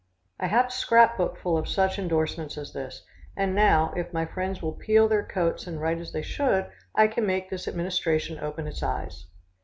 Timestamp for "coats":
5.23-5.67